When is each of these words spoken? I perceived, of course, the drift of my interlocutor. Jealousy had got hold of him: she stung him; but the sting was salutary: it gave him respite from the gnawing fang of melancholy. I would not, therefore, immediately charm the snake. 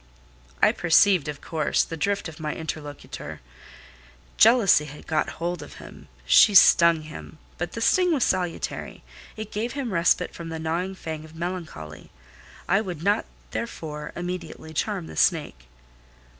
I 0.63 0.71
perceived, 0.71 1.27
of 1.27 1.41
course, 1.41 1.83
the 1.83 1.95
drift 1.95 2.27
of 2.27 2.39
my 2.39 2.55
interlocutor. 2.55 3.39
Jealousy 4.35 4.85
had 4.85 5.05
got 5.05 5.29
hold 5.37 5.61
of 5.61 5.75
him: 5.75 6.07
she 6.25 6.55
stung 6.55 7.01
him; 7.01 7.37
but 7.59 7.73
the 7.73 7.81
sting 7.81 8.11
was 8.11 8.23
salutary: 8.23 9.03
it 9.37 9.51
gave 9.51 9.73
him 9.73 9.93
respite 9.93 10.33
from 10.33 10.49
the 10.49 10.57
gnawing 10.57 10.95
fang 10.95 11.23
of 11.23 11.35
melancholy. 11.35 12.09
I 12.67 12.81
would 12.81 13.03
not, 13.03 13.25
therefore, 13.51 14.11
immediately 14.15 14.73
charm 14.73 15.05
the 15.05 15.15
snake. 15.15 15.67